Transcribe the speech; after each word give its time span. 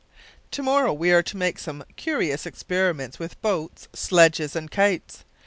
"To 0.49 0.63
morrow 0.63 0.91
we 0.93 1.11
are 1.11 1.21
to 1.21 1.37
make 1.37 1.59
some 1.59 1.83
curious 1.95 2.47
experiments 2.47 3.19
with 3.19 3.39
boats, 3.43 3.87
sledges, 3.93 4.55
and 4.55 4.71
kites. 4.71 5.23